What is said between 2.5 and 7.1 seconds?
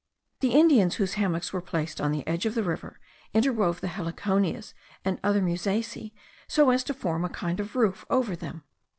the river, interwove the heliconias and other musaceae, so as to